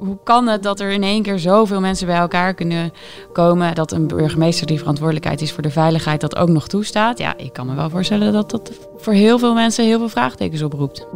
[0.00, 2.92] hoe kan het dat er in één keer zoveel mensen bij elkaar kunnen
[3.32, 3.74] komen?
[3.74, 7.18] Dat een burgemeester die verantwoordelijkheid is voor de veiligheid dat ook nog toestaat?
[7.18, 10.62] Ja, ik kan me wel voorstellen dat dat voor heel veel mensen heel veel vraagtekens
[10.62, 11.06] oproept.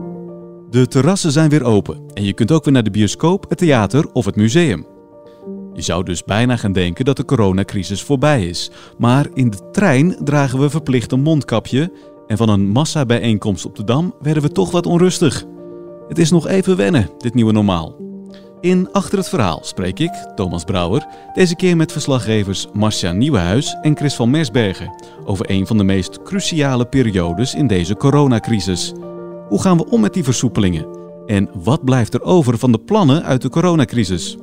[0.71, 4.07] De terrassen zijn weer open en je kunt ook weer naar de bioscoop, het theater
[4.13, 4.87] of het museum.
[5.73, 8.71] Je zou dus bijna gaan denken dat de coronacrisis voorbij is.
[8.99, 11.93] Maar in de trein dragen we verplicht een mondkapje
[12.27, 15.45] en van een massabijeenkomst op de Dam werden we toch wat onrustig.
[16.09, 17.97] Het is nog even wennen, dit nieuwe normaal.
[18.61, 23.97] In Achter het Verhaal spreek ik, Thomas Brouwer, deze keer met verslaggevers Marcia Nieuwenhuis en
[23.97, 28.93] Chris van Mersbergen over een van de meest cruciale periodes in deze coronacrisis.
[29.49, 30.87] Hoe gaan we om met die versoepelingen?
[31.27, 34.37] En wat blijft er over van de plannen uit de coronacrisis?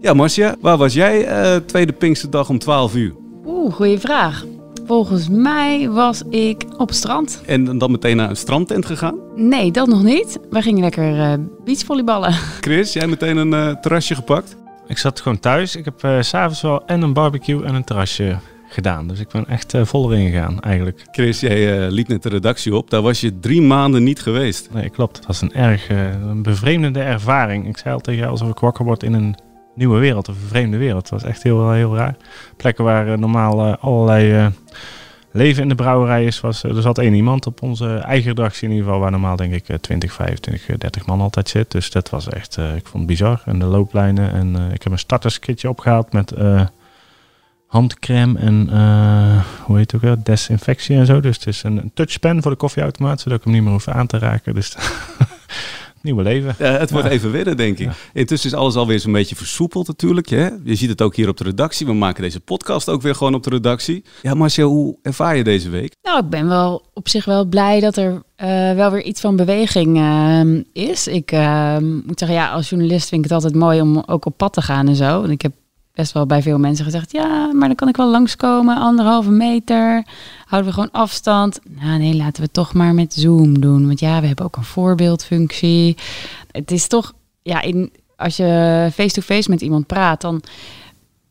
[0.00, 3.14] Ja, Marcia, waar was jij uh, tweede Pinksterdag om 12 uur?
[3.46, 4.44] Oeh, goede vraag.
[4.86, 7.42] Volgens mij was ik op het strand.
[7.46, 9.14] En dan meteen naar een strandtent gegaan?
[9.34, 10.38] Nee, dat nog niet.
[10.50, 11.32] We gingen lekker uh,
[11.64, 12.32] beachvolleyballen.
[12.60, 14.56] Chris, jij meteen een uh, terrasje gepakt?
[14.86, 15.76] Ik zat gewoon thuis.
[15.76, 18.36] Ik heb uh, s'avonds wel en een barbecue en een terrasje
[18.68, 19.08] gedaan.
[19.08, 21.04] Dus ik ben echt vol erin gegaan eigenlijk.
[21.10, 22.90] Chris, jij liet net de redactie op.
[22.90, 24.68] Daar was je drie maanden niet geweest.
[24.72, 25.16] Nee, klopt.
[25.16, 27.68] Het was een erg een bevreemdende ervaring.
[27.68, 29.36] Ik zei al tegen jou alsof ik wakker word in een
[29.74, 31.00] nieuwe wereld, of een vreemde wereld.
[31.00, 32.16] Het was echt heel, heel raar.
[32.56, 34.46] Plekken waar uh, normaal uh, allerlei uh,
[35.30, 36.40] leven in de brouwerij is.
[36.40, 39.52] Was, er zat één iemand op onze eigen redactie in ieder geval, waar normaal denk
[39.52, 41.70] ik 20, 25, 30 man altijd zit.
[41.70, 43.42] Dus dat was echt, ik vond het bizar.
[43.44, 44.32] En de looplijnen.
[44.32, 46.34] En ik heb een starterskitje opgehaald met
[47.66, 48.68] handcrème en
[49.62, 51.20] hoe heet het ook wel, desinfectie en zo.
[51.20, 53.88] Dus het is een, een touchpen voor de koffieautomaat, zodat ik hem niet meer hoef
[53.88, 54.54] aan te raken.
[54.54, 54.76] Dus
[56.04, 56.54] nieuwe leven.
[56.58, 57.90] Ja, het wordt even winnen, denk ik.
[58.12, 60.28] Intussen is alles alweer zo'n beetje versoepeld natuurlijk.
[60.28, 60.48] Hè?
[60.64, 61.86] Je ziet het ook hier op de redactie.
[61.86, 64.04] We maken deze podcast ook weer gewoon op de redactie.
[64.22, 65.94] Ja, Marcia, hoe ervaar je deze week?
[66.02, 69.36] Nou, ik ben wel op zich wel blij dat er uh, wel weer iets van
[69.36, 71.06] beweging uh, is.
[71.06, 74.36] Ik uh, moet zeggen, ja, als journalist vind ik het altijd mooi om ook op
[74.36, 75.22] pad te gaan en zo.
[75.22, 75.52] En ik heb
[75.94, 80.04] best wel bij veel mensen gezegd: ja, maar dan kan ik wel langskomen, anderhalve meter.
[80.44, 81.60] Houden we gewoon afstand?
[81.80, 83.86] Nou, nee, laten we toch maar met Zoom doen.
[83.86, 85.96] Want ja, we hebben ook een voorbeeldfunctie.
[86.50, 87.12] Het is toch,
[87.42, 90.42] ja, in, als je face-to-face met iemand praat, dan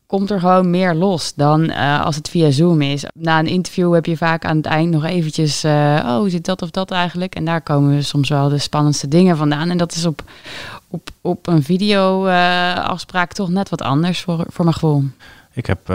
[0.05, 3.05] komt er gewoon meer los dan uh, als het via Zoom is.
[3.13, 6.61] Na een interview heb je vaak aan het eind nog eventjes, uh, oh, zit dat
[6.61, 7.35] of dat eigenlijk?
[7.35, 9.69] En daar komen we soms wel de spannendste dingen vandaan.
[9.69, 10.23] En dat is op,
[10.93, 15.03] op, op een video-afspraak uh, toch net wat anders voor, voor mijn gevoel.
[15.53, 15.89] Ik heb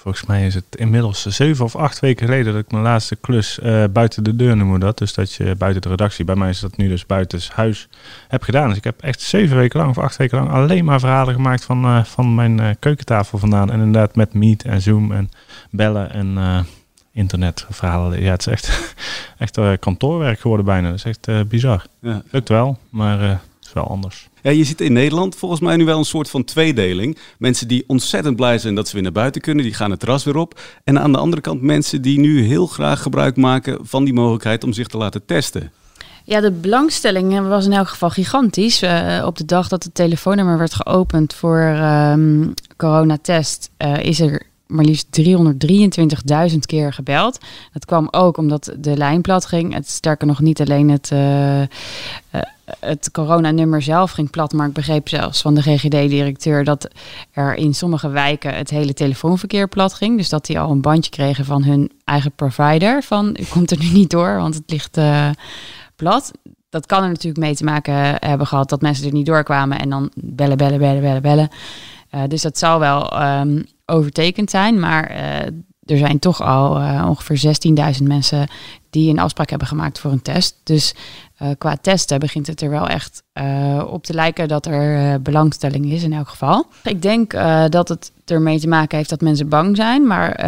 [0.00, 3.58] Volgens mij is het inmiddels zeven of acht weken geleden dat ik mijn laatste klus
[3.62, 4.98] uh, buiten de deur noemen dat.
[4.98, 7.88] Dus dat je buiten de redactie, bij mij is dat nu dus buiten huis,
[8.28, 8.68] heb gedaan.
[8.68, 11.64] Dus ik heb echt zeven weken lang of acht weken lang alleen maar verhalen gemaakt
[11.64, 13.70] van, uh, van mijn uh, keukentafel vandaan.
[13.70, 15.30] En inderdaad met Meet en Zoom en
[15.70, 16.66] bellen en
[17.12, 18.22] internetverhalen.
[18.22, 18.94] Ja, het is echt,
[19.38, 20.88] echt kantoorwerk geworden bijna.
[20.88, 21.84] Dat is echt bizar.
[22.00, 22.22] Ja.
[22.30, 23.40] Lukt wel, maar
[23.72, 24.28] wel anders.
[24.42, 27.18] Ja, je ziet in Nederland volgens mij nu wel een soort van tweedeling.
[27.38, 30.24] Mensen die ontzettend blij zijn dat ze weer naar buiten kunnen, die gaan het terras
[30.24, 30.60] weer op.
[30.84, 34.64] En aan de andere kant mensen die nu heel graag gebruik maken van die mogelijkheid
[34.64, 35.72] om zich te laten testen.
[36.24, 38.82] Ja, de belangstelling was in elk geval gigantisch.
[38.82, 44.49] Uh, op de dag dat het telefoonnummer werd geopend voor um, coronatest, uh, is er
[44.70, 45.20] maar liefst
[46.52, 47.38] 323.000 keer gebeld.
[47.72, 49.74] Dat kwam ook omdat de lijn plat ging.
[49.74, 51.62] Het sterker nog niet alleen het, uh,
[52.80, 56.88] het coronanummer zelf ging plat, maar ik begreep zelfs van de GGD-directeur dat
[57.32, 60.16] er in sommige wijken het hele telefoonverkeer plat ging.
[60.16, 63.78] Dus dat die al een bandje kregen van hun eigen provider van u komt er
[63.78, 65.30] nu niet door, want het ligt uh,
[65.96, 66.30] plat.
[66.68, 69.88] Dat kan er natuurlijk mee te maken hebben gehad dat mensen er niet doorkwamen en
[69.88, 71.48] dan bellen, bellen, bellen, bellen, bellen.
[72.28, 74.80] dus dat zou wel um, overtekend zijn.
[74.80, 75.16] Maar uh,
[75.84, 77.56] er zijn toch al uh, ongeveer
[77.98, 78.48] 16.000 mensen
[78.90, 80.56] die een afspraak hebben gemaakt voor een test.
[80.64, 80.94] Dus
[81.42, 83.22] uh, qua testen begint het er wel echt
[83.86, 86.66] op te lijken dat er belangstelling is in elk geval.
[86.82, 87.32] Ik denk
[87.68, 90.06] dat het ermee te maken heeft dat mensen bang zijn.
[90.06, 90.44] Maar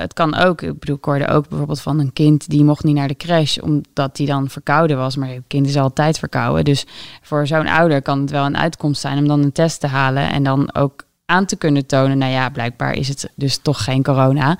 [0.00, 2.94] het kan ook, ik bedoel, ik hoorde ook bijvoorbeeld van een kind die mocht niet
[2.94, 5.16] naar de crash omdat die dan verkouden was.
[5.16, 6.64] Maar het kind is altijd verkouden.
[6.64, 6.86] Dus
[7.22, 10.30] voor zo'n ouder kan het wel een uitkomst zijn om dan een test te halen
[10.30, 14.02] en dan ook aan te kunnen tonen, nou ja, blijkbaar is het dus toch geen
[14.02, 14.58] corona.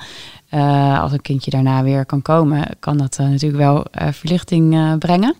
[0.50, 4.98] Uh, als een kindje daarna weer kan komen, kan dat uh, natuurlijk wel uh, verlichting
[4.98, 5.34] brengen.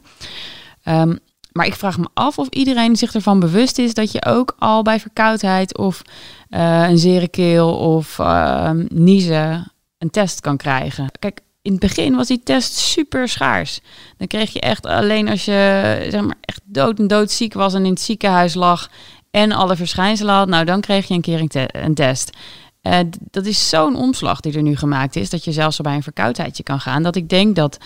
[0.85, 1.19] Um,
[1.53, 4.83] maar ik vraag me af of iedereen zich ervan bewust is dat je ook al
[4.83, 6.03] bij verkoudheid of
[6.51, 11.11] een zere keel of ehm, niezen een test kan krijgen.
[11.19, 13.81] Kijk, in het begin was die test super schaars.
[14.17, 17.85] Dan kreeg je echt alleen als je zeg maar, echt dood en doodziek was en
[17.85, 18.91] in het ziekenhuis lag
[19.37, 22.37] en alle verschijnselen had, nou dan kreeg je een keer een, te een test.
[22.83, 22.99] Uh,
[23.31, 26.03] dat is zo'n omslag die er nu gemaakt is, dat je zelfs al bij een
[26.03, 27.03] verkoudheidje kan gaan.
[27.03, 27.79] Dat ik denk dat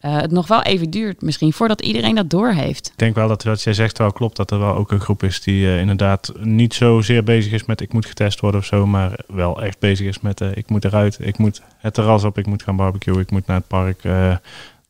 [0.00, 2.86] uh, het nog wel even duurt misschien voordat iedereen dat doorheeft.
[2.86, 5.22] Ik denk wel dat wat jij zegt wel klopt, dat er wel ook een groep
[5.22, 8.86] is die uh, inderdaad niet zozeer bezig is met ik moet getest worden of zo,
[8.86, 12.46] maar wel echt bezig is met ik moet eruit, ik moet het terras op, ik
[12.46, 14.02] moet gaan barbecuen, ik moet naar het park.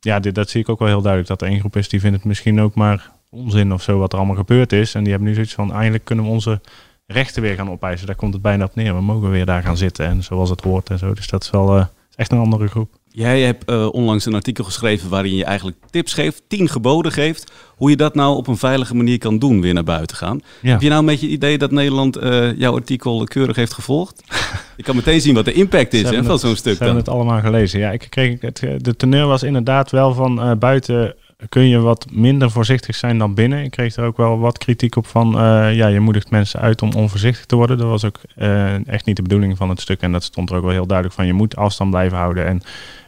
[0.01, 2.01] ja, dit, dat zie ik ook wel heel duidelijk, dat er één groep is die
[2.01, 4.95] vindt het misschien ook maar onzin of zo wat er allemaal gebeurd is.
[4.95, 6.61] En die hebben nu zoiets van, eigenlijk kunnen we onze
[7.07, 8.07] rechten weer gaan opeisen.
[8.07, 8.95] Daar komt het bijna op neer.
[8.95, 11.15] We mogen weer daar gaan zitten en zoals het hoort en zo.
[11.15, 12.99] Dus dat is wel echt een andere groep.
[13.11, 17.53] Jij hebt uh, onlangs een artikel geschreven waarin je eigenlijk tips geeft, tien geboden geeft,
[17.77, 20.41] hoe je dat nou op een veilige manier kan doen, weer naar buiten gaan.
[20.61, 24.23] Heb je nou een beetje het idee dat Nederland uh, jouw artikel keurig heeft gevolgd?
[24.77, 26.77] ik kan meteen zien wat de impact is hè, van zo'n stuk.
[26.77, 27.81] Ze hebben het allemaal gelezen.
[27.81, 31.15] Ja, ik kreeg het, de teneur was inderdaad wel van uh, buiten
[31.49, 33.65] kun je wat minder voorzichtig zijn dan binnen.
[33.65, 36.83] Ik kreeg er ook wel wat kritiek op van, uh, ja, je moedigt mensen uit
[36.83, 37.79] om onvoorzichtig te worden.
[37.79, 40.01] Dat was ook uh, echt niet de bedoeling van het stuk.
[40.01, 42.63] En dat stond er ook wel heel duidelijk van, je moet afstand blijven houden en,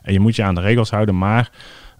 [0.05, 1.19] je moet je aan de regels houden.
[1.19, 1.50] Maar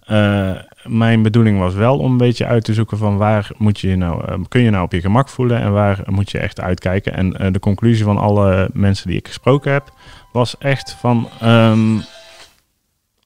[0.09, 0.51] uh,
[0.83, 4.45] mijn bedoeling was wel om een beetje uit te zoeken van waar moet je nou,
[4.47, 7.13] kun je nou op je gemak voelen en waar moet je echt uitkijken.
[7.13, 9.93] En de conclusie van alle mensen die ik gesproken heb,
[10.31, 12.03] was echt van, um,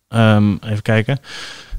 [0.10, 1.19] um, even kijken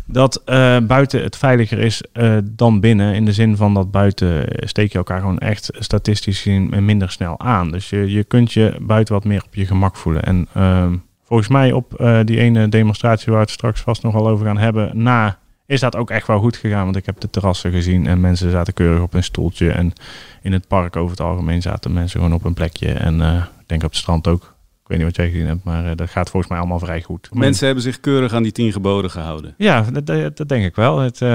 [0.06, 3.14] dat uh, buiten het veiliger is uh, dan binnen.
[3.14, 7.40] In de zin van dat buiten steek je elkaar gewoon echt statistisch gezien minder snel
[7.40, 7.70] aan.
[7.70, 10.24] Dus je, je kunt je buiten wat meer op je gemak voelen.
[10.24, 10.86] En uh,
[11.22, 14.46] volgens mij op uh, die ene demonstratie waar we het straks vast nog wel over
[14.46, 16.84] gaan hebben, na is dat ook echt wel goed gegaan.
[16.84, 19.70] Want ik heb de terrassen gezien en mensen zaten keurig op een stoeltje.
[19.70, 19.92] En
[20.42, 22.92] in het park over het algemeen zaten mensen gewoon op een plekje.
[22.92, 24.55] En ik denk op het strand ook.
[24.86, 27.02] Ik weet niet wat jij gezien hebt, maar uh, dat gaat volgens mij allemaal vrij
[27.02, 27.28] goed.
[27.32, 29.54] Mensen hebben zich keurig aan die tien geboden gehouden.
[29.56, 30.98] Ja, dat, dat denk ik wel.
[30.98, 31.28] Het, uh,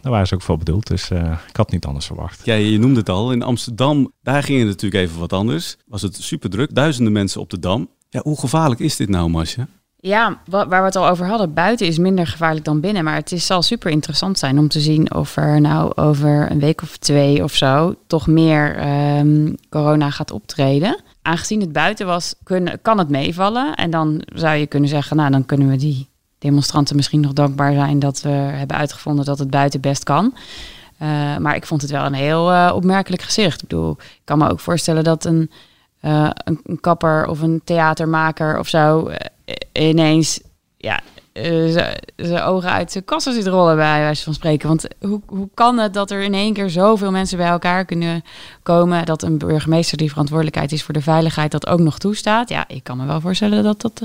[0.00, 2.44] daar waren ze ook voor bedoeld, dus uh, ik had niet anders verwacht.
[2.44, 3.32] Ja, je noemde het al.
[3.32, 5.76] In Amsterdam, daar ging het natuurlijk even wat anders.
[5.86, 7.88] Was het super druk, duizenden mensen op de Dam.
[8.08, 9.66] Ja, hoe gevaarlijk is dit nou, Masje?
[9.96, 13.04] Ja, waar we het al over hadden, buiten is minder gevaarlijk dan binnen.
[13.04, 16.60] Maar het is, zal super interessant zijn om te zien of er nou over een
[16.60, 18.86] week of twee of zo toch meer
[19.18, 22.34] um, corona gaat optreden aangezien het buiten was,
[22.82, 23.74] kan het meevallen.
[23.74, 27.72] En dan zou je kunnen zeggen, nou dan kunnen we die demonstranten misschien nog dankbaar
[27.72, 30.34] zijn dat we hebben uitgevonden dat het buiten best kan.
[31.02, 33.62] Uh, maar ik vond het wel een heel uh, opmerkelijk gezicht.
[33.62, 35.50] Ik bedoel, ik kan me ook voorstellen dat een,
[36.00, 39.10] een, een, kapper of een theatermaker of zo
[39.72, 40.40] ineens
[40.76, 41.00] ja,
[42.16, 44.68] zijn ogen uit zijn kassen zit rollen, bij wijze van spreken.
[44.68, 48.22] Want hoe, hoe kan het dat er in één keer zoveel mensen bij elkaar kunnen
[48.62, 52.48] komen, dat een burgemeester die verantwoordelijkheid is voor de veiligheid dat ook nog toestaat?
[52.48, 54.02] Ja, ik kan me wel voorstellen dat dat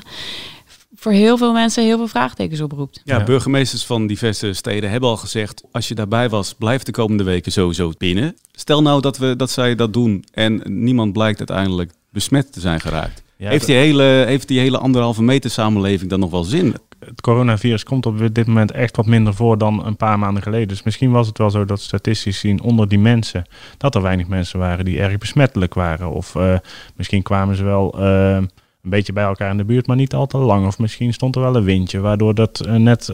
[0.96, 3.02] voor heel veel mensen heel veel vraagtekens oproept.
[3.04, 7.24] Ja, burgemeesters van diverse steden hebben al gezegd: als je daarbij was, blijf de komende
[7.24, 8.38] weken sowieso binnen.
[8.52, 12.80] Stel nou dat, we, dat zij dat doen en niemand blijkt uiteindelijk besmet te zijn
[12.80, 13.24] geraakt.
[13.38, 16.76] heeft, die hele, heeft die hele anderhalve meter samenleving dan nog wel zin?
[17.00, 20.68] Het coronavirus komt op dit moment echt wat minder voor dan een paar maanden geleden.
[20.68, 23.44] Dus misschien was het wel zo dat statistisch zien onder die mensen
[23.78, 26.10] dat er weinig mensen waren die erg besmettelijk waren.
[26.10, 26.58] Of uh,
[26.96, 28.50] misschien kwamen ze wel uh, een
[28.82, 30.68] beetje bij elkaar in de buurt, maar niet al te lang.
[30.68, 33.14] Of misschien stond er wel een windje, waardoor dat uh, net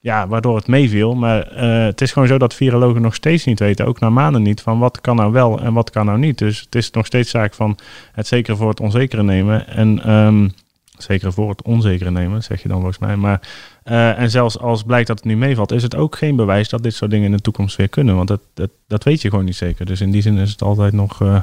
[0.00, 1.14] ja, waardoor het meeviel.
[1.14, 1.54] Maar
[1.86, 4.78] het is gewoon zo dat virologen nog steeds niet weten, ook na maanden niet, van
[4.78, 6.38] wat kan nou wel en wat kan nou niet.
[6.38, 7.78] Dus het is nog steeds zaak van
[8.12, 9.68] het zekere voor het onzekere nemen.
[9.68, 10.52] En um,
[11.02, 13.16] Zeker voor het onzekere nemen, zeg je dan volgens mij.
[13.16, 13.40] Maar,
[13.84, 16.82] uh, en zelfs als blijkt dat het nu meevalt, is het ook geen bewijs dat
[16.82, 18.16] dit soort dingen in de toekomst weer kunnen.
[18.16, 19.86] Want dat, dat, dat weet je gewoon niet zeker.
[19.86, 21.20] Dus in die zin is het altijd nog.
[21.20, 21.42] Uh,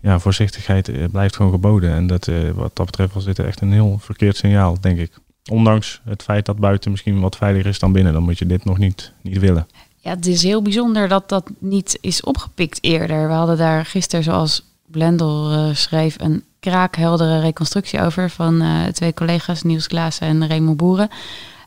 [0.00, 1.90] ja, voorzichtigheid eh, blijft gewoon geboden.
[1.90, 5.12] En dat, wat dat betreft was dit echt een heel verkeerd signaal, denk ik.
[5.50, 8.64] Ondanks het feit dat buiten misschien wat veiliger is dan binnen, dan moet je dit
[8.64, 9.66] nog niet, niet willen.
[10.00, 13.26] Ja, het is heel bijzonder dat dat niet is opgepikt eerder.
[13.28, 19.62] We hadden daar gisteren, zoals Blendel schreef, een kraakheldere reconstructie over van uh, twee collega's,
[19.62, 21.08] Niels Klaassen en Raymond Boeren.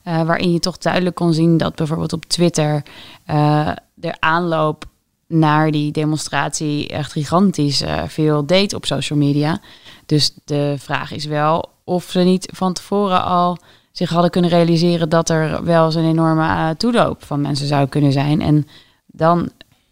[0.08, 2.84] Uh, waarin je toch duidelijk kon zien dat bijvoorbeeld op Twitter
[3.30, 4.86] uh, de aanloop
[5.28, 9.60] naar die demonstratie echt gigantisch veel deed op social media.
[10.06, 13.58] Dus de vraag is wel of ze niet van tevoren al
[13.92, 18.42] zich hadden kunnen realiseren dat er wel zo'n enorme toeloop van mensen zou kunnen zijn.
[18.42, 18.68] En
[19.06, 19.50] dan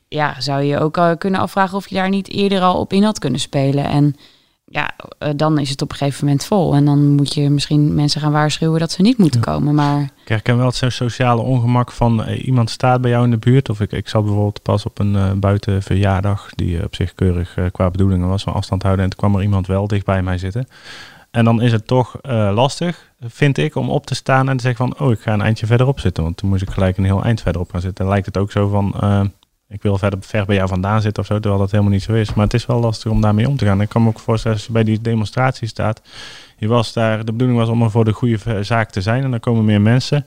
[0.08, 3.20] ja, zou je ook kunnen afvragen of je daar niet eerder al op in had
[3.20, 3.86] kunnen spelen.
[3.86, 4.16] En
[4.66, 6.76] ja, uh, dan is het op een gegeven moment vol.
[6.76, 9.52] En dan moet je misschien mensen gaan waarschuwen dat ze niet moeten ja.
[9.52, 9.76] komen.
[9.76, 10.02] Maar...
[10.02, 13.70] Ik herken wel het sociale ongemak van uh, iemand staat bij jou in de buurt.
[13.70, 17.92] Of ik, ik zat bijvoorbeeld pas op een uh, buitenverjaardag die op zich keurig qua
[17.92, 19.04] bedoelingen was van afstand houden.
[19.04, 20.68] En toen kwam er iemand wel dicht bij mij zitten.
[21.32, 22.16] En dan is het toch
[22.54, 25.08] lastig, vind ik, om op te staan en te zeggen van...
[25.08, 26.24] oh, ik ga een eindje verderop zitten.
[26.24, 28.04] Want toen moest ik gelijk een heel eind verderop gaan zitten.
[28.04, 28.96] Dan lijkt het ook zo van
[29.68, 32.34] ik wil verder ver bij jou vandaan zitten of terwijl dat helemaal niet zo is.
[32.34, 33.82] Maar het is wel lastig om daarmee om te gaan.
[33.82, 36.02] Ik kan me ook voorstellen, als je bij die demonstratie staat,
[36.58, 39.32] je was daar, de bedoeling was om er voor de goede zaak te zijn en
[39.32, 40.26] dan komen meer mensen.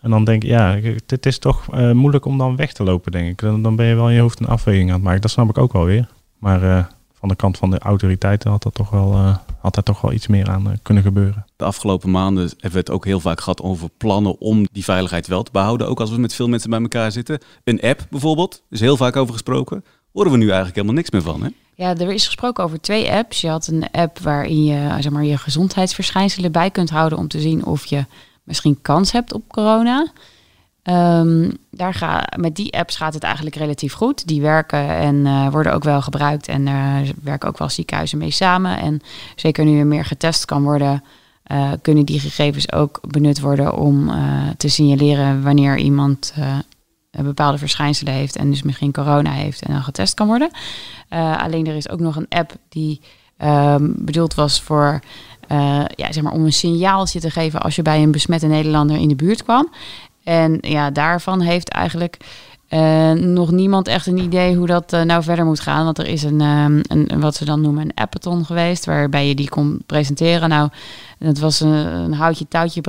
[0.00, 3.28] En dan denk ik, ja, het is toch moeilijk om dan weg te lopen, denk
[3.28, 3.62] ik.
[3.62, 5.20] Dan, ben je wel in je hoofd een afweging aan het maken.
[5.20, 6.08] Dat snap ik ook wel weer.
[6.38, 6.88] Maar
[7.20, 10.12] van de kant van de autoriteiten had, dat toch wel, uh, had er toch wel
[10.12, 11.46] iets meer aan kunnen gebeuren.
[11.56, 15.26] De afgelopen maanden hebben we het ook heel vaak gehad over plannen om die veiligheid
[15.26, 15.88] wel te behouden.
[15.88, 17.38] Ook als we met veel mensen bij elkaar zitten.
[17.64, 19.84] Een app bijvoorbeeld, is heel vaak over gesproken.
[20.12, 21.48] Horen we nu eigenlijk helemaal niks meer van, hè?
[21.74, 23.40] Ja, er is gesproken over twee apps.
[23.40, 27.40] Je had een app waarin je zeg maar, je gezondheidsverschijnselen bij kunt houden om te
[27.40, 28.04] zien of je
[28.42, 30.12] misschien kans hebt op corona.
[30.84, 34.26] Um, daar ga, met die apps gaat het eigenlijk relatief goed.
[34.26, 36.48] Die werken en uh, worden ook wel gebruikt.
[36.48, 38.78] En er werken ook wel ziekenhuizen mee samen.
[38.78, 39.00] En
[39.36, 41.04] zeker nu er meer getest kan worden,
[41.52, 44.10] uh, kunnen die gegevens ook benut worden om
[44.56, 46.34] te signaleren wanneer iemand
[47.10, 50.50] een bepaalde verschijnselen heeft en dus misschien corona heeft en dan getest kan worden.
[51.36, 53.00] alleen er is ook nog een app die
[53.38, 55.00] um, bedoeld was voor
[55.94, 59.08] ja, zeg maar om een signaaltje te geven als je bij een besmette Nederlander in
[59.08, 59.68] de buurt kwam.
[60.30, 62.16] En ja, daarvan heeft eigenlijk
[62.70, 65.84] uh, nog niemand echt een idee hoe dat uh, nou verder moet gaan.
[65.84, 69.34] Want er is een, um, een, wat ze dan noemen een appathon geweest, waarbij je
[69.34, 70.48] die kon presenteren.
[70.48, 70.68] Nou,
[71.18, 72.80] dat was een, een houtje-touwtje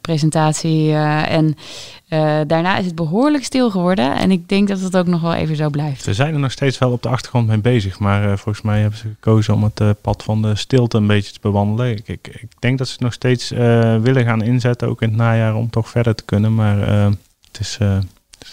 [0.00, 0.88] presentatie.
[0.88, 1.56] Uh, en
[2.46, 4.16] daarna is het behoorlijk stil geworden.
[4.16, 6.02] En ik denk dat het ook nog wel even zo blijft.
[6.02, 7.98] Ze zijn er nog steeds wel op de achtergrond mee bezig.
[7.98, 11.38] Maar volgens mij hebben ze gekozen om het pad van de stilte een beetje te
[11.42, 11.90] bewandelen.
[11.90, 13.48] Ik, ik, ik denk dat ze het nog steeds
[14.00, 16.54] willen gaan inzetten, ook in het najaar, om toch verder te kunnen.
[16.54, 17.78] Maar het is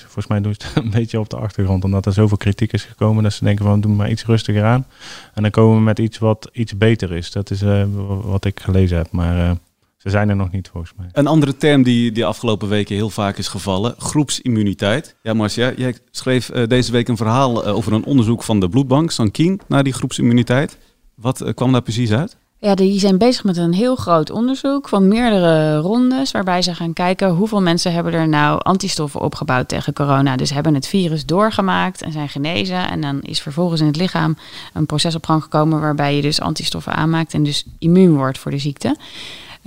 [0.01, 1.83] volgens mij doen ze het een beetje op de achtergrond.
[1.83, 4.87] Omdat er zoveel kritiek is gekomen dat ze denken van doen maar iets rustiger aan.
[5.33, 7.31] En dan komen we met iets wat iets beter is.
[7.31, 7.83] Dat is uh,
[8.23, 9.11] wat ik gelezen heb.
[9.11, 9.51] Maar uh,
[9.97, 11.09] ze zijn er nog niet volgens mij.
[11.11, 13.95] Een andere term die de afgelopen weken heel vaak is gevallen.
[13.97, 15.15] Groepsimmuniteit.
[15.21, 19.11] Ja Marcia, jij schreef uh, deze week een verhaal over een onderzoek van de bloedbank
[19.11, 20.77] Sankien naar die groepsimmuniteit.
[21.15, 22.37] Wat kwam daar precies uit?
[22.63, 26.93] Ja, die zijn bezig met een heel groot onderzoek van meerdere rondes, waarbij ze gaan
[26.93, 30.35] kijken hoeveel mensen hebben er nou antistoffen opgebouwd tegen corona.
[30.35, 32.89] Dus hebben het virus doorgemaakt en zijn genezen.
[32.89, 34.37] En dan is vervolgens in het lichaam
[34.73, 38.51] een proces op gang gekomen waarbij je dus antistoffen aanmaakt en dus immuun wordt voor
[38.51, 38.95] de ziekte.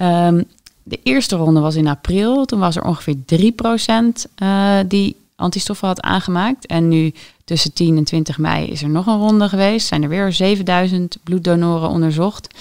[0.00, 0.44] Um,
[0.82, 2.44] de eerste ronde was in april.
[2.44, 6.66] Toen was er ongeveer 3% uh, die antistoffen had aangemaakt.
[6.66, 7.12] En nu
[7.44, 9.86] tussen 10 en 20 mei is er nog een ronde geweest.
[9.86, 12.54] Zijn er weer 7000 bloeddonoren onderzocht.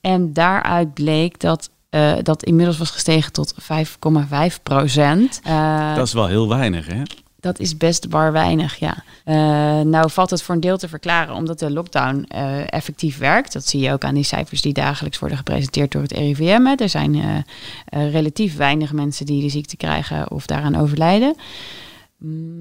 [0.00, 5.40] En daaruit bleek dat uh, dat inmiddels was gestegen tot 5,5 procent.
[5.46, 7.02] Uh, dat is wel heel weinig, hè?
[7.40, 9.04] Dat is best bar weinig, ja.
[9.24, 9.34] Uh,
[9.80, 12.22] nou valt het voor een deel te verklaren omdat de lockdown
[12.66, 13.52] effectief werkt.
[13.52, 16.66] Dat zie je ook aan die cijfers die dagelijks worden gepresenteerd door het RIVM.
[16.76, 17.44] Er zijn
[17.90, 21.36] relatief weinig mensen die de ziekte krijgen of daaraan overlijden.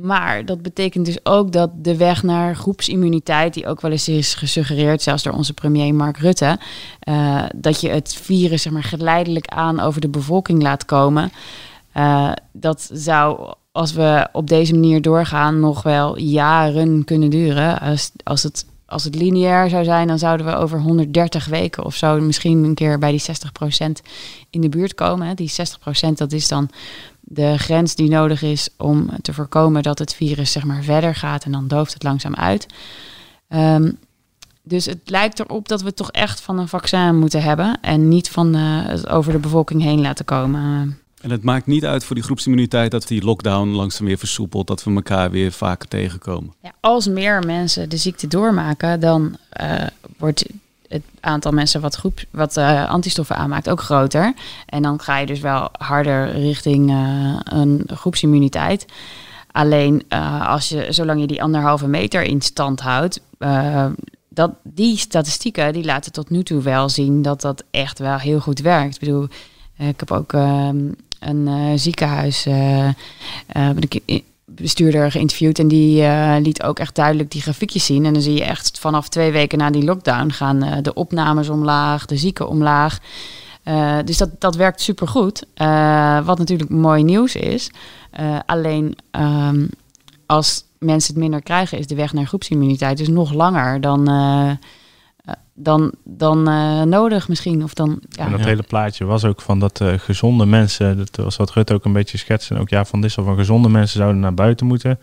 [0.02, 4.34] Maar dat betekent dus ook dat de weg naar groepsimmuniteit, die ook wel eens is
[4.34, 6.60] gesuggereerd, zelfs door onze premier Mark Rutte,
[7.10, 11.32] uh, dat je het virus zeg maar, geleidelijk aan over de bevolking laat komen.
[11.98, 17.80] Uh, dat zou, als we op deze manier doorgaan, nog wel jaren kunnen duren.
[17.80, 21.96] Als, als, het, als het lineair zou zijn, dan zouden we over 130 weken of
[21.96, 23.92] zo misschien een keer bij die 60%
[24.50, 25.36] in de buurt komen.
[25.36, 25.52] Die
[26.10, 26.70] 60% dat is dan
[27.28, 31.44] de grens die nodig is om te voorkomen dat het virus zeg maar verder gaat
[31.44, 32.66] en dan dooft het langzaam uit.
[33.50, 33.98] Um,
[34.64, 38.30] dus het lijkt erop dat we toch echt van een vaccin moeten hebben en niet
[38.30, 41.00] van uh, het over de bevolking heen laten komen.
[41.22, 44.84] En het maakt niet uit voor die groepsimmuniteit dat die lockdown langzaam weer versoepelt, dat
[44.84, 46.54] we elkaar weer vaker tegenkomen.
[46.62, 50.46] Ja, als meer mensen de ziekte doormaken, dan uh, wordt
[50.96, 54.34] het aantal mensen wat, groep, wat uh, antistoffen aanmaakt ook groter.
[54.66, 58.86] En dan ga je dus wel harder richting uh, een groepsimmuniteit.
[59.52, 63.22] Alleen uh, als je, zolang je die anderhalve meter in stand houdt,
[64.30, 68.40] dat, die statistieken die laten tot nu toe wel zien dat dat echt wel heel
[68.40, 68.94] goed werkt.
[68.94, 69.28] Ik bedoel,
[69.78, 72.48] ik heb ook ehm, een ziekenhuis.
[74.56, 78.06] Bestuurder geïnterviewd en die uh, liet ook echt duidelijk die grafiekjes zien.
[78.06, 81.50] En dan zie je echt vanaf twee weken na die lockdown gaan uh, de opnames
[81.50, 83.00] omlaag, de zieken omlaag.
[83.66, 85.44] Uh, dus dat, dat werkt supergoed.
[86.26, 87.72] wat natuurlijk mooi nieuws is.
[88.46, 89.70] alleen um,
[90.26, 94.10] als mensen het minder krijgen, is de weg naar groepsimmuniteit dus nog langer dan
[95.54, 97.64] dan, dan uh, nodig misschien.
[97.64, 98.26] Of dan, ja.
[98.26, 101.74] En dat hele plaatje was ook van dat uh, gezonde mensen, dat was wat Rutte
[101.74, 105.00] ook een beetje schetsen, ook ja, van Dissel, van gezonde mensen zouden naar buiten moeten.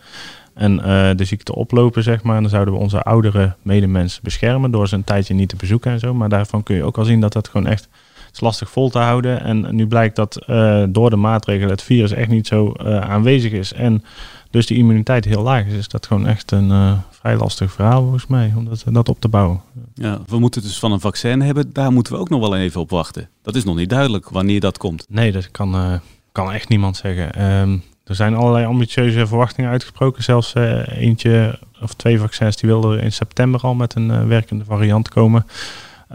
[0.53, 2.35] En uh, de ziekte oplopen, zeg maar.
[2.35, 5.91] En dan zouden we onze oudere medemensen beschermen door ze een tijdje niet te bezoeken
[5.91, 6.13] en zo.
[6.13, 7.87] Maar daarvan kun je ook al zien dat dat gewoon echt
[8.33, 9.41] is lastig vol te houden.
[9.41, 10.43] En nu blijkt dat
[10.89, 13.73] door de maatregelen het virus echt niet zo aanwezig is.
[13.73, 14.03] En
[14.49, 15.73] dus die immuniteit heel laag is.
[15.73, 19.27] Is dat gewoon echt een vrij lastig verhaal volgens mij, om dat, dat op te
[19.27, 19.61] bouwen.
[19.93, 21.73] Ja, we moeten dus van een vaccin hebben.
[21.73, 23.29] Daar moeten we ook nog wel even op wachten.
[23.41, 25.05] Dat is nog niet duidelijk wanneer dat komt.
[25.09, 27.33] Nee, dat kan, kan echt niemand zeggen.
[27.33, 30.23] Ehm, er zijn allerlei ambitieuze verwachtingen uitgesproken.
[30.23, 30.53] Zelfs
[30.85, 35.45] eentje of twee vaccins die wilden in september al met een werkende variant komen.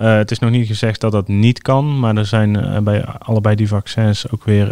[0.00, 3.55] Uh, het is nog niet gezegd dat dat niet kan, maar er zijn bij allebei
[3.55, 4.67] die vaccins ook weer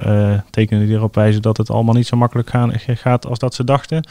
[0.51, 3.65] tekenen die erop wijzen dat het allemaal niet zo makkelijk gaan, gaat als dat ze
[3.65, 4.05] dachten.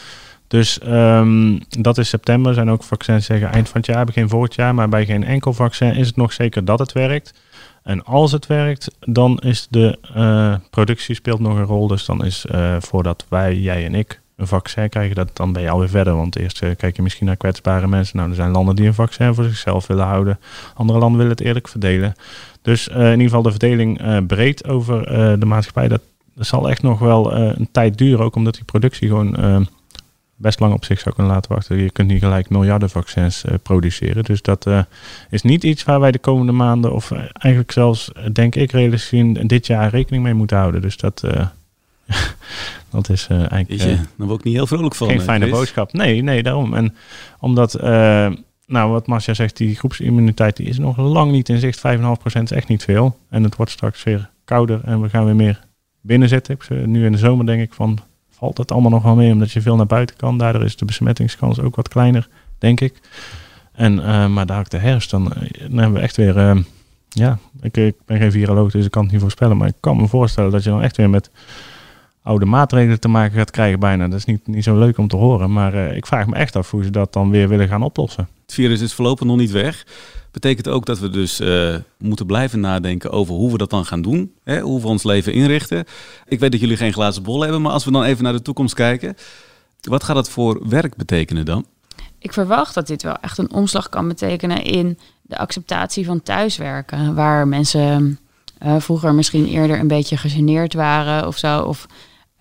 [0.47, 2.49] Dus um, dat is september.
[2.49, 4.75] Er zijn ook vaccins zeggen eind van het jaar, begin volgend jaar.
[4.75, 7.33] Maar bij geen enkel vaccin is het nog zeker dat het werkt.
[7.83, 11.87] En als het werkt, dan is de uh, productie speelt nog een rol.
[11.87, 15.61] Dus dan is uh, voordat wij, jij en ik, een vaccin krijgen, dat, dan ben
[15.61, 16.15] je alweer verder.
[16.15, 18.17] Want eerst uh, kijk je misschien naar kwetsbare mensen.
[18.17, 20.39] Nou, er zijn landen die een vaccin voor zichzelf willen houden.
[20.73, 22.13] Andere landen willen het eerlijk verdelen.
[22.61, 25.05] Dus in ieder geval de verdeling breed over
[25.39, 25.87] de maatschappij.
[25.87, 26.01] Dat,
[26.33, 28.25] dat zal echt nog wel een tijd duren.
[28.25, 29.67] Ook omdat die productie gewoon
[30.35, 31.77] best lang op zich zou kunnen laten wachten.
[31.77, 34.23] Je kunt niet gelijk miljarden vaccins produceren.
[34.23, 34.67] Dus dat
[35.29, 39.33] is niet iets waar wij de komende maanden, of eigenlijk zelfs, denk ik, realistisch gezien,
[39.33, 40.81] dit jaar rekening mee moeten houden.
[40.81, 41.23] Dus dat,
[42.91, 43.69] dat is eigenlijk.
[43.69, 45.07] Is je, dan word ik niet heel vrolijk van.
[45.07, 45.93] Geen fijne boodschap.
[45.93, 46.73] Nee, nee, daarom.
[46.73, 46.95] En
[47.39, 47.73] omdat.
[48.67, 51.77] nou, wat Marcia zegt, die groepsimmuniteit die is nog lang niet in zicht.
[51.77, 53.17] 5,5% is echt niet veel.
[53.29, 55.59] En het wordt straks weer kouder en we gaan weer meer
[56.01, 56.57] binnen zitten.
[56.85, 57.99] Nu in de zomer denk ik van
[58.37, 60.37] valt het allemaal nog wel mee, omdat je veel naar buiten kan.
[60.37, 62.99] Daardoor is de besmettingskans ook wat kleiner, denk ik.
[63.71, 66.37] En, uh, maar daar de herfst, dan, eh, dan, hebben we echt weer...
[66.37, 66.57] Uh,
[67.09, 69.57] ja, ik, ik, ben geen viroloog, dus ik kan het niet voorspellen.
[69.57, 71.29] Maar ik kan me voorstellen dat je dan echt weer met
[72.25, 74.07] oude maatregelen te maken gaat krijgen bijna.
[74.07, 75.53] Dat is niet, niet zo leuk om te horen.
[75.53, 78.27] Maar uh, ik vraag me echt af hoe ze dat dan weer willen gaan oplossen.
[78.45, 79.85] Het virus is voorlopig nog niet weg.
[80.31, 84.01] Betekent ook dat we dus uh, moeten blijven nadenken over hoe we dat dan gaan
[84.01, 84.31] doen.
[84.43, 84.59] Hè?
[84.59, 85.85] Hoe we ons leven inrichten.
[86.27, 88.41] Ik weet dat jullie geen glazen bol hebben, maar als we dan even naar de
[88.41, 89.15] toekomst kijken.
[89.81, 91.65] Wat gaat dat voor werk betekenen dan?
[92.19, 97.15] Ik verwacht dat dit wel echt een omslag kan betekenen in de acceptatie van thuiswerken.
[97.15, 98.19] Waar mensen
[98.65, 101.61] uh, vroeger misschien eerder een beetje gegeneerd waren of zo.
[101.61, 101.87] Of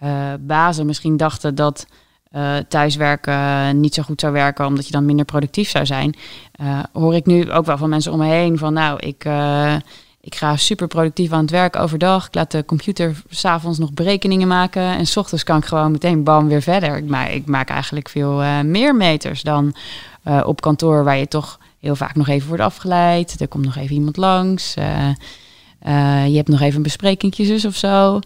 [0.04, 1.86] uh, bazen misschien dachten dat
[2.34, 6.14] uh, thuiswerken niet zo goed zou werken, omdat je dan minder productief zou zijn.
[6.60, 9.26] Uh, hoor ik nu ook wel van mensen om me heen van nou, ik,
[10.20, 12.26] ik ga super productief aan het werk overdag.
[12.26, 14.82] Ik laat de computer s'avonds nog berekeningen maken.
[14.82, 16.96] En s ochtends kan ik gewoon meteen bam weer verder.
[16.96, 19.74] Ik, ik maak eigenlijk veel meer meters dan
[20.44, 23.40] op kantoor, waar je toch heel vaak nog even wordt afgeleid.
[23.40, 24.74] Er komt nog even iemand langs.
[24.74, 28.20] je hebt nog even een besprekingjes of zo.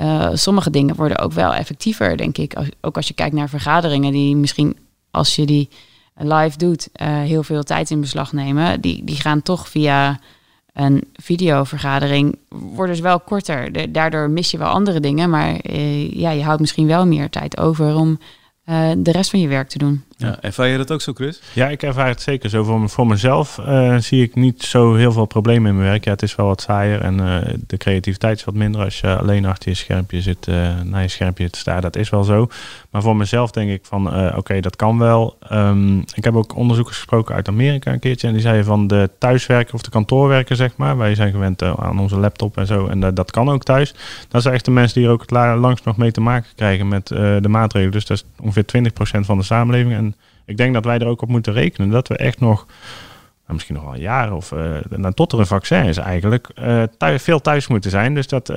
[0.00, 2.54] Uh, sommige dingen worden ook wel effectiever, denk ik.
[2.54, 4.76] Als, ook als je kijkt naar vergaderingen die misschien,
[5.10, 5.68] als je die
[6.14, 8.80] live doet, uh, heel veel tijd in beslag nemen.
[8.80, 10.20] Die, die gaan toch via
[10.72, 13.92] een videovergadering, worden dus wel korter.
[13.92, 17.58] Daardoor mis je wel andere dingen, maar uh, ja, je houdt misschien wel meer tijd
[17.58, 18.18] over om
[18.96, 20.04] de rest van je werk te doen.
[20.22, 21.40] Ja, ervaar je dat ook zo, Chris?
[21.52, 22.64] Ja, ik ervaar het zeker zo.
[22.64, 26.04] Voor, voor mezelf uh, zie ik niet zo heel veel problemen in mijn werk.
[26.04, 29.16] Ja, het is wel wat saaier en uh, de creativiteit is wat minder als je
[29.16, 30.46] alleen achter je schermpje zit,
[30.84, 31.80] naar je schermpje te staan.
[31.80, 32.48] Dat is wel zo.
[32.90, 35.36] Maar voor mezelf denk ik van, oké, okay, dat kan wel.
[35.52, 39.10] Um, ik heb ook onderzoekers gesproken uit Amerika een keertje en die zeiden van de
[39.18, 40.96] thuiswerker of de kantoorwerker, zeg maar.
[40.96, 43.94] Wij zijn gewend aan onze laptop en zo en dat kan ook thuis.
[44.28, 46.88] Dat zijn echt de mensen die er ook het langst nog mee te maken krijgen
[46.88, 47.92] met de maatregelen.
[47.92, 49.94] Dus dat is ongeveer 20% van de samenleving.
[49.94, 50.11] En
[50.44, 52.66] ik denk dat wij er ook op moeten rekenen dat we echt nog,
[53.42, 56.48] nou, misschien nog wel een jaar of uh, tot er een vaccin is eigenlijk,
[56.98, 58.14] thuis, veel thuis moeten zijn.
[58.14, 58.56] Dus dat, uh,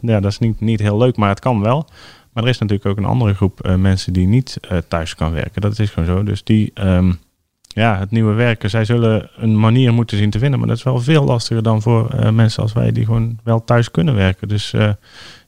[0.00, 1.88] ja, dat is niet, niet heel leuk, maar het kan wel.
[2.32, 5.60] Maar er is natuurlijk ook een andere groep mensen die niet thuis kan werken.
[5.60, 6.22] Dat is gewoon zo.
[6.22, 7.18] Dus die, um,
[7.66, 10.58] ja, het nieuwe werken, zij zullen een manier moeten zien te vinden.
[10.58, 13.90] Maar dat is wel veel lastiger dan voor mensen als wij die gewoon wel thuis
[13.90, 14.48] kunnen werken.
[14.48, 14.70] Dus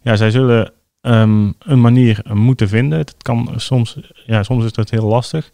[0.02, 2.98] ja, zij zullen um, een manier moeten vinden.
[2.98, 5.50] Het kan soms, ja, soms is dat heel lastig.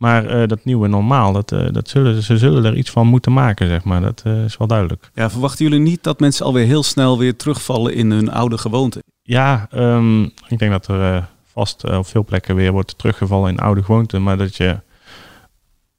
[0.00, 3.32] Maar uh, dat nieuwe normaal, dat, uh, dat zullen, ze zullen er iets van moeten
[3.32, 4.00] maken, zeg maar.
[4.00, 5.10] Dat uh, is wel duidelijk.
[5.14, 9.02] Ja, verwachten jullie niet dat mensen alweer heel snel weer terugvallen in hun oude gewoonte?
[9.22, 13.82] Ja, um, ik denk dat er vast op veel plekken weer wordt teruggevallen in oude
[13.82, 14.22] gewoonten.
[14.22, 14.80] Maar dat je,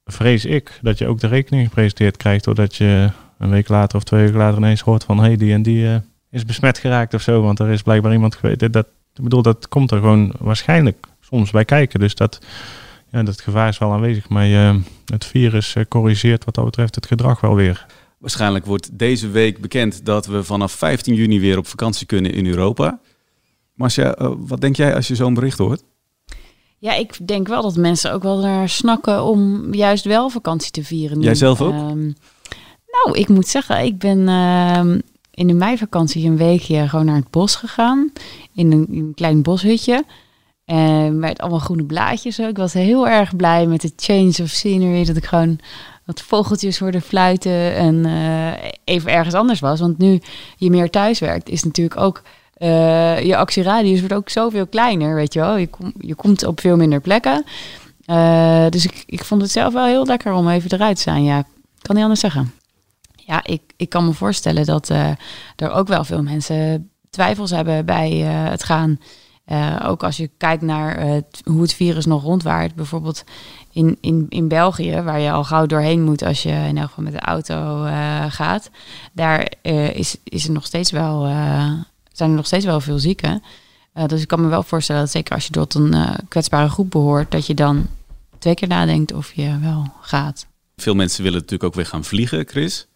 [0.05, 2.43] vrees ik, dat je ook de rekening gepresenteerd krijgt...
[2.43, 5.17] doordat je een week later of twee weken later ineens hoort van...
[5.17, 7.41] hé, hey, die en die is besmet geraakt of zo.
[7.41, 8.73] Want er is blijkbaar iemand geweest.
[8.73, 11.99] Dat, ik bedoel, dat komt er gewoon waarschijnlijk soms bij kijken.
[11.99, 12.39] Dus dat
[13.11, 14.29] ja, dat gevaar is wel aanwezig.
[14.29, 17.85] Maar uh, het virus uh, corrigeert wat dat betreft het gedrag wel weer.
[18.17, 22.45] Waarschijnlijk wordt deze week bekend dat we vanaf 15 juni weer op vakantie kunnen in
[22.45, 22.99] Europa.
[23.73, 25.83] Marcia, uh, wat denk jij als je zo'n bericht hoort?
[26.77, 30.83] Ja, ik denk wel dat mensen ook wel naar snakken om juist wel vakantie te
[30.83, 31.21] vieren.
[31.21, 31.73] Jij zelf ook?
[31.73, 32.15] Um,
[32.87, 34.99] nou, ik moet zeggen, ik ben ehm,
[35.31, 38.11] in de meivakantie een weekje gewoon naar het bos gegaan.
[38.53, 40.03] In een, in een klein boshutje.
[40.71, 42.49] En met allemaal groene blaadjes ook.
[42.49, 45.05] Ik was heel erg blij met de change of scenery.
[45.05, 45.59] Dat ik gewoon
[46.05, 49.79] wat vogeltjes hoorde fluiten en uh, even ergens anders was.
[49.79, 50.21] Want nu
[50.55, 52.21] je meer thuis werkt, is natuurlijk ook
[52.61, 55.57] eh, je actieradius wordt ook zoveel kleiner, weet je wel.
[55.57, 57.43] Je, kom, je komt op veel minder plekken.
[58.05, 61.23] Eh, dus ik, ik vond het zelf wel heel lekker om even eruit te zijn.
[61.23, 61.45] Ja, ik
[61.81, 62.53] kan niet anders zeggen.
[63.15, 65.09] Ja, ik, ik kan me voorstellen dat eh,
[65.55, 68.99] er ook wel veel mensen twijfels hebben bij het gaan.
[69.83, 72.75] Ook als je kijkt naar hoe het virus nog rondwaart.
[72.75, 73.23] Bijvoorbeeld
[73.71, 77.03] in, in, in België, waar je al gauw doorheen moet als je in elk geval
[77.03, 77.87] met de auto
[78.29, 78.69] gaat.
[79.13, 79.53] Daar
[79.93, 81.25] is, is er nog steeds wel
[82.11, 83.43] zijn er nog steeds wel veel zieken.
[84.07, 85.95] Dus ik kan me wel voorstellen dat zeker als je tot een
[86.27, 87.87] kwetsbare groep behoort, dat je dan
[88.39, 90.45] twee keer nadenkt of je wel gaat.
[90.75, 92.87] Veel mensen willen natuurlijk ook weer gaan vliegen, Chris.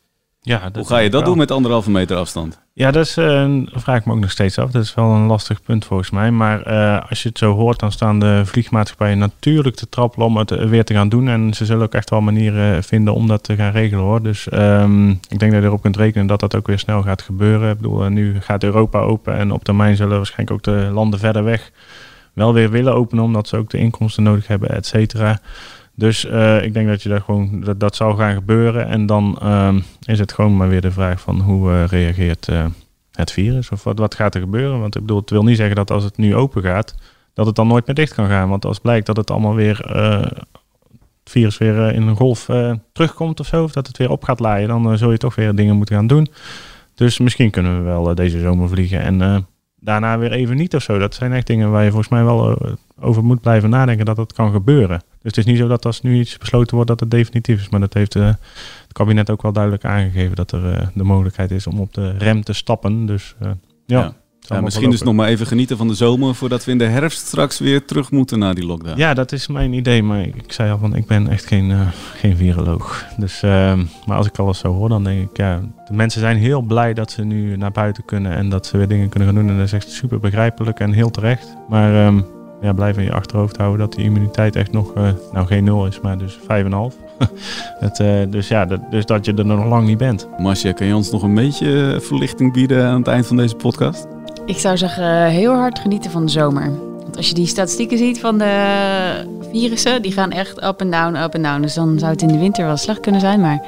[0.46, 2.60] Ja, Hoe ga je dat doen met anderhalve meter afstand?
[2.74, 4.72] Ja, dat is, uh, vraag ik me ook nog steeds af.
[4.72, 6.32] Dat is wel een lastig punt volgens mij.
[6.32, 10.38] Maar uh, als je het zo hoort, dan staan de vliegmaatschappijen natuurlijk te trappelen om
[10.38, 11.28] het weer te gaan doen.
[11.28, 14.24] En ze zullen ook echt wel manieren vinden om dat te gaan regelen hoor.
[14.24, 17.22] Dus um, ik denk dat je erop kunt rekenen dat dat ook weer snel gaat
[17.22, 17.72] gebeuren.
[17.72, 21.44] Ik bedoel, nu gaat Europa open en op termijn zullen waarschijnlijk ook de landen verder
[21.44, 21.72] weg
[22.36, 25.40] wel weer willen openen, omdat ze ook de inkomsten nodig hebben, et cetera.
[25.96, 28.88] Dus uh, ik denk dat je dat gewoon dat, dat zou gaan gebeuren.
[28.88, 32.50] En dan uh, is het gewoon maar weer de vraag van hoe uh, reageert
[33.12, 33.70] het virus?
[33.70, 34.80] Of wat, wat gaat er gebeuren?
[34.80, 36.96] Want ik bedoel, het wil niet zeggen dat als het nu open gaat,
[37.34, 38.50] dat het dan nooit meer dicht kan gaan.
[38.50, 39.78] Want als blijkt dat het allemaal weer
[41.24, 42.50] het virus weer in een golf
[42.92, 45.56] terugkomt of zo, of dat het weer op gaat laaien, dan zul je toch weer
[45.56, 46.28] dingen moeten gaan doen.
[46.96, 49.48] Dus misschien kunnen we wel deze zomer vliegen en
[49.80, 50.98] daarna weer even niet of zo.
[50.98, 52.58] Dat zijn echt dingen waar je volgens mij wel
[53.00, 55.02] over moet blijven nadenken dat dat kan gebeuren.
[55.26, 57.70] Dus het is niet zo dat als nu iets besloten wordt dat het definitief is.
[57.70, 61.52] Maar dat heeft uh, het kabinet ook wel duidelijk aangegeven dat er uh, de mogelijkheid
[61.52, 63.06] is om op de rem te stappen.
[63.06, 63.50] Dus uh,
[63.86, 64.00] ja.
[64.00, 64.16] ja.
[64.40, 67.28] Ja, misschien dus nog maar even genieten van de zomer voordat we in de herfst
[67.28, 69.00] straks weer terug moeten naar die lockdown.
[69.00, 70.04] Ja, dat is mijn idee.
[70.04, 73.06] Maar ik zei al van ik ben echt geen, uh, geen viroloog.
[73.18, 76.38] Dus, uh, maar als ik alles zo hoor, dan denk ik ja, de mensen zijn
[76.38, 79.38] heel blij dat ze nu naar buiten kunnen en dat ze weer dingen kunnen gaan
[79.38, 79.50] doen.
[79.50, 81.56] En dat is echt super begrijpelijk en heel terecht.
[81.70, 82.26] Maar um,
[82.62, 85.88] ja, blijf in je achterhoofd houden dat die immuniteit echt nog, uh, nou geen nul
[85.88, 86.46] is, maar dus 5,5.
[87.80, 90.28] het, uh, dus ja, dat, dus dat je er nog lang niet bent.
[90.38, 94.08] Marcia, kan je ons nog een beetje verlichting bieden aan het eind van deze podcast?
[94.46, 96.72] Ik zou zeggen, heel hard genieten van de zomer.
[97.02, 101.16] Want als je die statistieken ziet van de virussen, die gaan echt up en down,
[101.16, 101.62] up en down.
[101.62, 103.64] Dus dan zou het in de winter wel slecht kunnen zijn, maar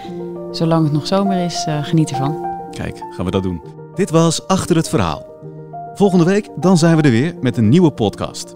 [0.52, 2.46] zolang het nog zomer is, uh, geniet ervan.
[2.72, 3.62] Kijk, gaan we dat doen.
[3.96, 5.26] Dit was Achter het Verhaal.
[5.94, 8.56] Volgende week dan zijn we er weer met een nieuwe podcast.